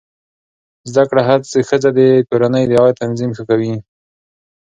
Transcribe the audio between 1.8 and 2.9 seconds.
د کورنۍ د